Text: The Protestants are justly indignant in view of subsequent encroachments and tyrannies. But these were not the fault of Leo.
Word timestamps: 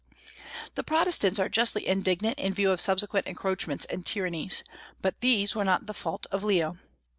The 0.73 0.83
Protestants 0.83 1.37
are 1.37 1.47
justly 1.47 1.85
indignant 1.87 2.39
in 2.39 2.55
view 2.55 2.71
of 2.71 2.81
subsequent 2.81 3.27
encroachments 3.27 3.85
and 3.85 4.03
tyrannies. 4.03 4.63
But 4.99 5.21
these 5.21 5.55
were 5.55 5.63
not 5.63 5.85
the 5.85 5.93
fault 5.93 6.25
of 6.31 6.43
Leo. 6.43 6.79